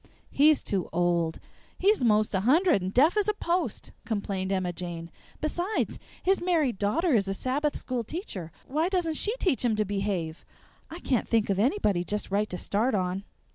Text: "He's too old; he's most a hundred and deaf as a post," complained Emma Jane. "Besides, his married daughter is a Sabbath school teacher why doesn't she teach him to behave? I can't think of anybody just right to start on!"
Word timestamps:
"He's 0.31 0.63
too 0.63 0.89
old; 0.91 1.37
he's 1.77 2.03
most 2.03 2.33
a 2.33 2.39
hundred 2.39 2.81
and 2.81 2.91
deaf 2.91 3.15
as 3.17 3.27
a 3.29 3.35
post," 3.35 3.91
complained 4.03 4.51
Emma 4.51 4.73
Jane. 4.73 5.11
"Besides, 5.41 5.99
his 6.23 6.41
married 6.41 6.79
daughter 6.79 7.13
is 7.13 7.27
a 7.27 7.35
Sabbath 7.35 7.77
school 7.77 8.03
teacher 8.03 8.51
why 8.65 8.89
doesn't 8.89 9.13
she 9.13 9.35
teach 9.37 9.63
him 9.63 9.75
to 9.75 9.85
behave? 9.85 10.43
I 10.89 11.01
can't 11.01 11.27
think 11.27 11.51
of 11.51 11.59
anybody 11.59 12.03
just 12.03 12.31
right 12.31 12.49
to 12.49 12.57
start 12.57 12.95
on!" 12.95 13.25